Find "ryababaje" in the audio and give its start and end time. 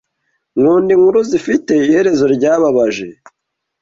2.35-3.07